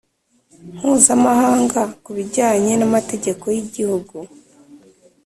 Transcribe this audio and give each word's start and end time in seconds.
mpuzamahanga 0.75 1.81
ku 2.03 2.09
bijyanye 2.17 2.71
n’ 2.79 2.83
amategeko 2.89 3.43
y’igihugu 3.55 4.15